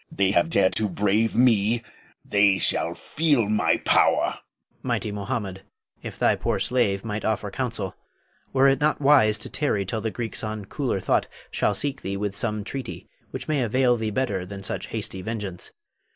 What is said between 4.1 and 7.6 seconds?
Hafiz. Mighty Mohammed, if thy poor slave might offer